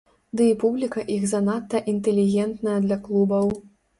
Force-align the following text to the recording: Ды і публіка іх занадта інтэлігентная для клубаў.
Ды 0.39 0.45
і 0.51 0.53
публіка 0.63 1.03
іх 1.15 1.27
занадта 1.33 1.81
інтэлігентная 1.93 2.79
для 2.87 2.97
клубаў. 3.07 3.53